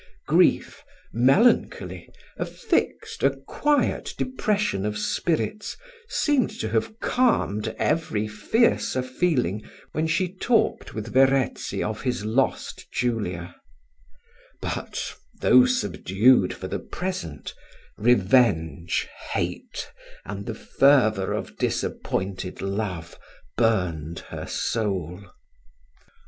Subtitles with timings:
[0.25, 0.81] Grief,
[1.13, 5.77] melancholy, a fixed, a quiet depression of spirits,
[6.09, 9.61] seemed to have calmed every fiercer feeling,
[9.91, 13.55] when she talked with Verezzi of his lost Julia:
[14.59, 17.53] but, though subdued for the present,
[17.95, 19.91] revenge, hate,
[20.25, 23.19] and the fervour of disappointed love,
[23.55, 25.23] burned her soul.